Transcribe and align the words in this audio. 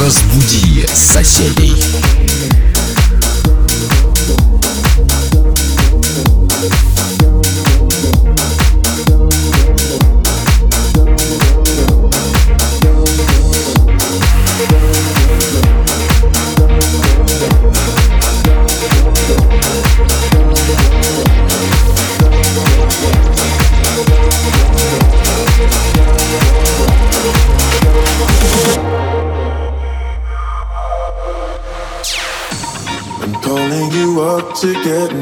Разбуди 0.00 0.86
соседей. 0.94 2.21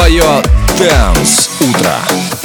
Твое 0.00 0.42
Дэнс 0.78 1.50
утро. 1.60 2.39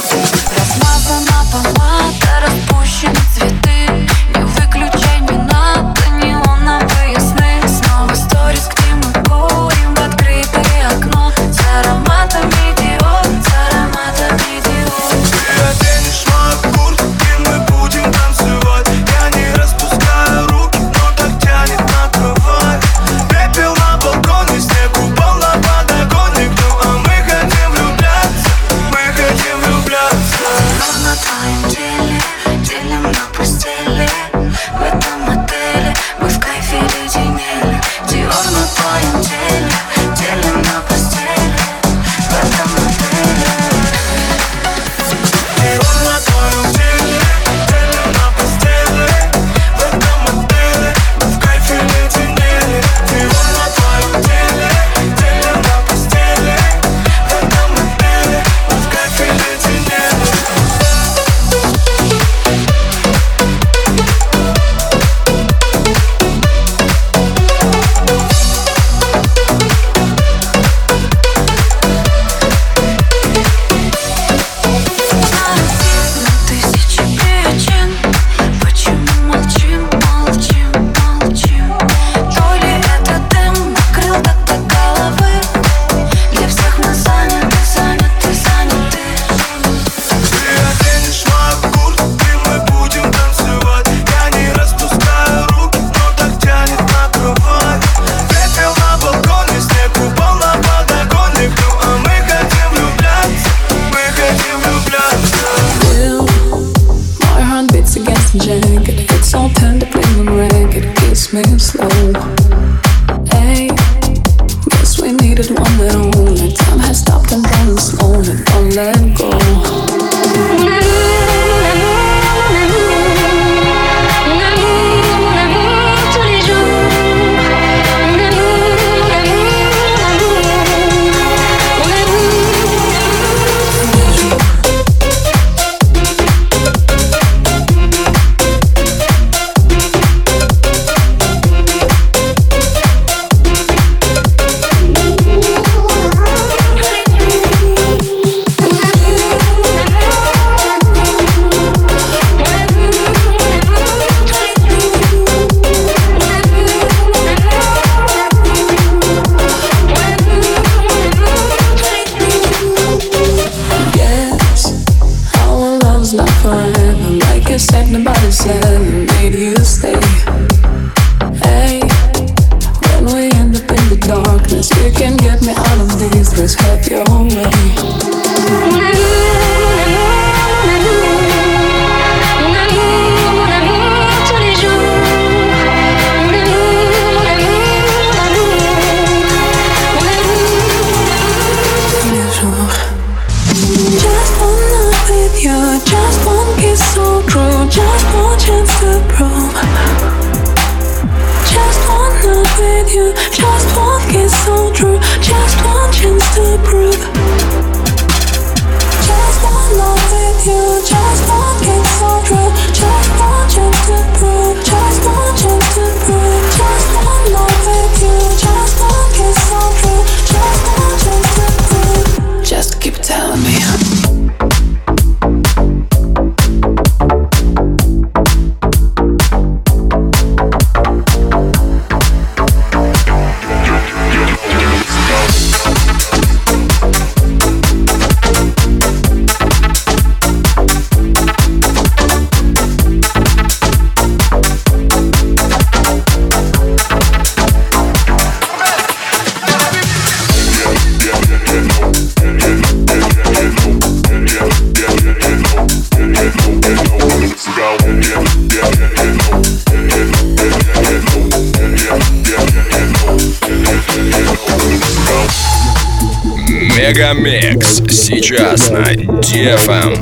Мегамикс 266.87 267.81
сейчас 267.89 268.69
на 268.69 268.83
DFM. 268.83 269.95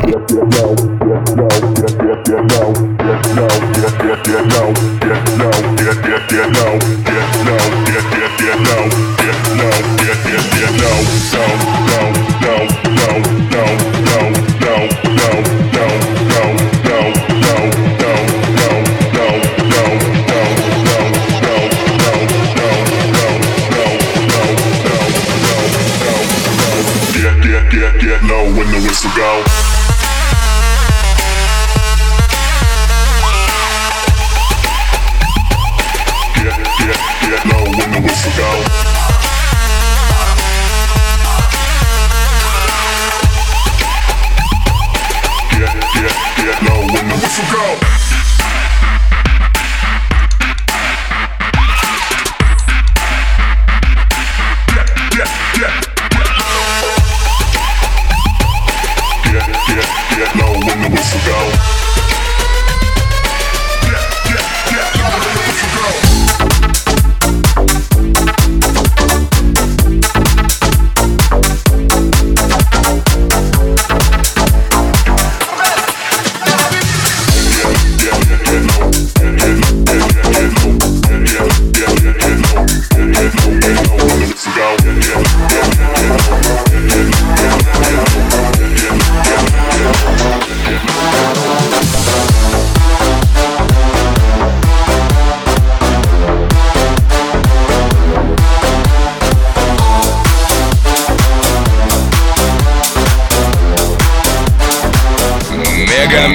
Get 4.99 5.29
low, 5.37 5.53
get, 5.77 6.29
get. 6.29 7.02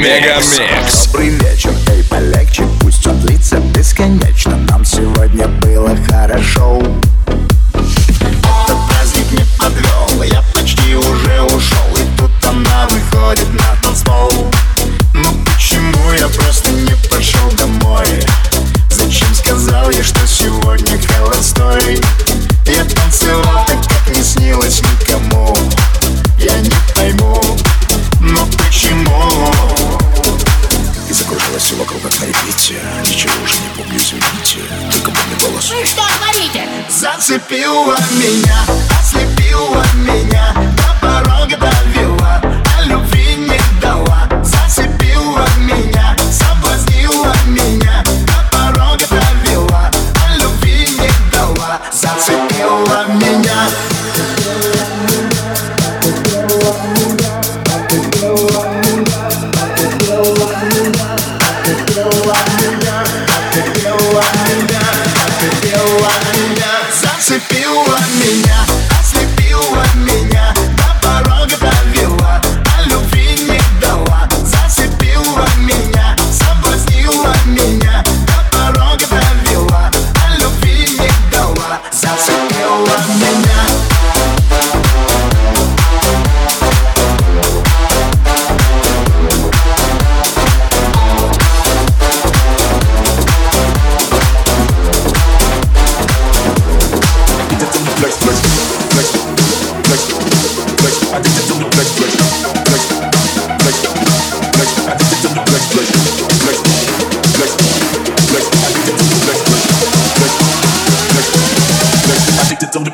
Mega 0.08 0.36
Mix. 0.38 0.67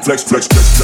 Flex, 0.04 0.22
flex, 0.22 0.46
flex, 0.46 0.46
flex, 0.48 0.83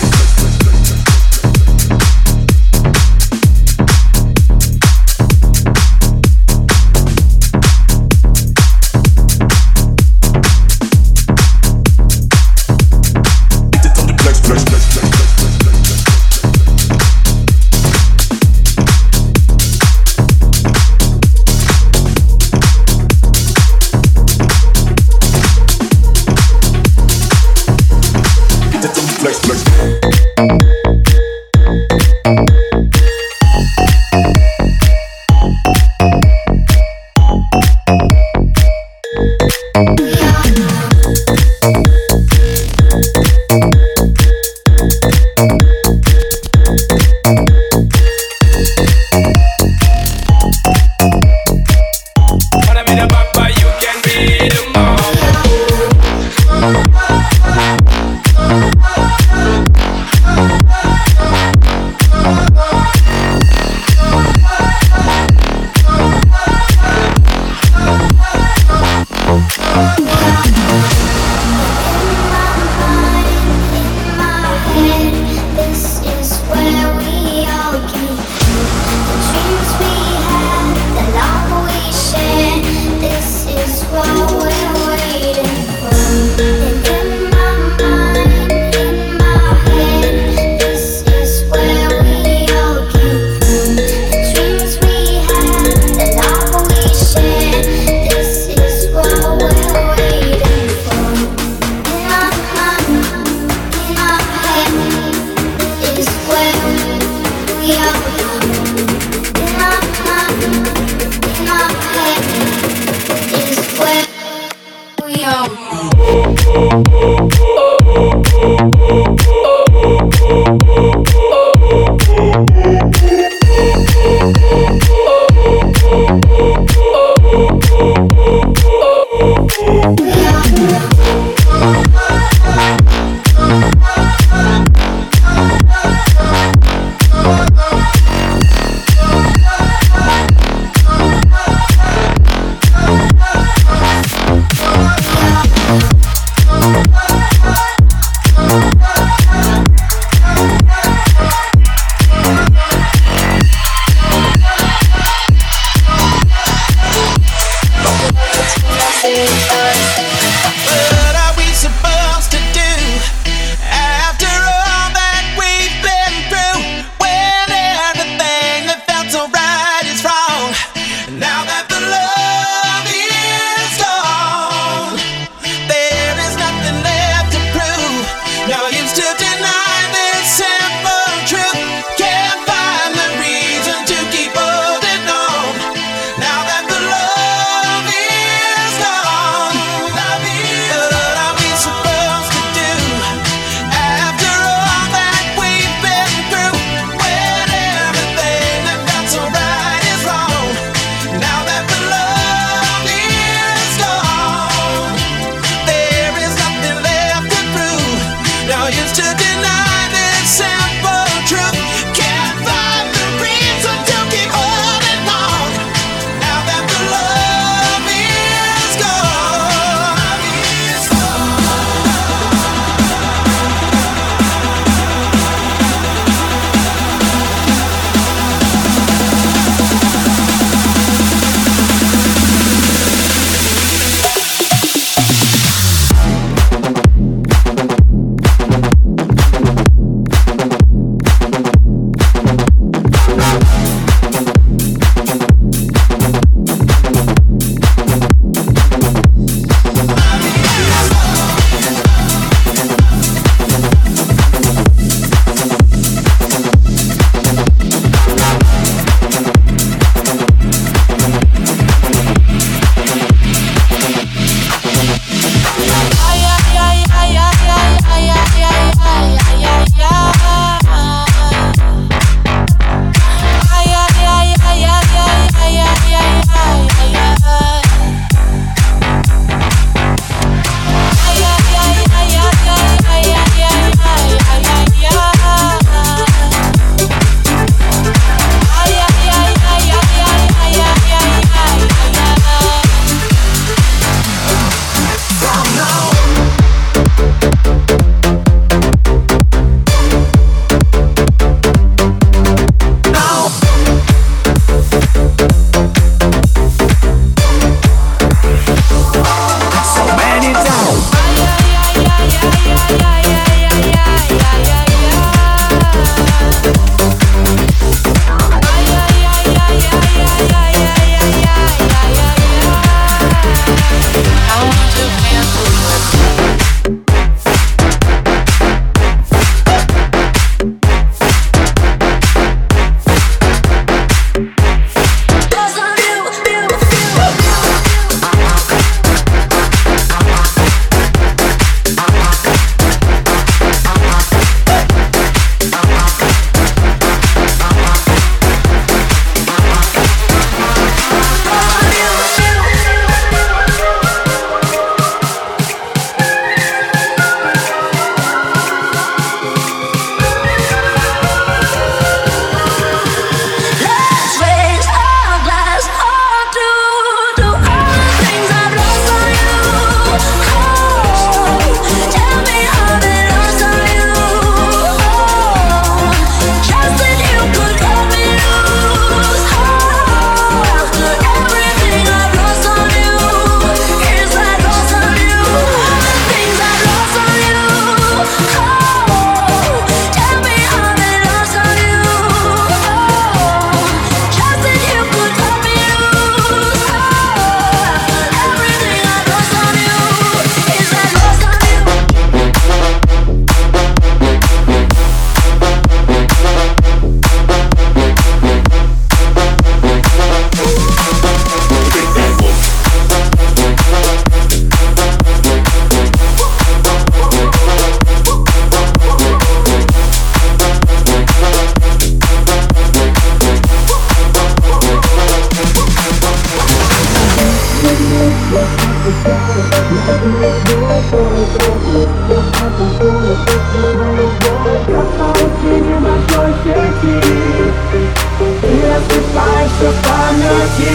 Рассыпайся 438.71 439.71
памяти 439.85 440.71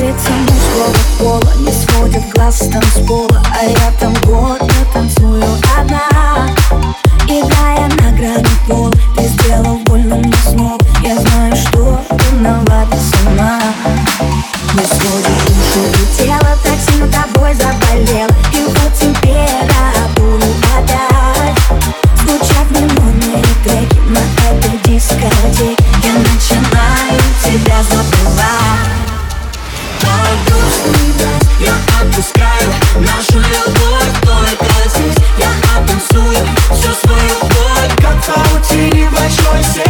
Лицом 0.00 0.46
с 0.48 1.18
пола 1.18 1.52
Не 1.58 1.72
сводит 1.72 2.24
глаз 2.34 2.56
с 2.58 2.68
танцпола 2.68 3.42
А 3.54 3.64
я 3.64 3.92
там 3.98 4.14
гордо 4.24 4.66
танцую 4.94 5.44
одна 5.78 6.08
Играя 7.26 7.88
на 7.88 8.08
грани 8.16 8.54
Ты 9.16 9.22
сделал 9.28 9.76
больно 9.84 10.16
мне 10.16 10.34
Я 11.04 11.14
знаю, 11.18 11.54
что 11.56 12.00
виновата 12.32 12.98
сама. 13.12 13.60
Не 14.74 14.84
сводит 14.84 15.38
душу 15.46 15.80
лицо 15.98 16.19
Я 31.60 31.74
отпускаю 32.00 32.72
нашу 32.96 33.38
любовь 33.38 34.20
Только 34.22 34.88
здесь. 34.88 35.16
Я 35.38 35.50
оттанцую 35.76 36.38
Всю 36.72 36.92
свою 36.94 37.40
боль. 37.40 37.90
Как 38.00 38.24
паутине 38.24 39.10
большой 39.10 39.62
сети 39.62 39.89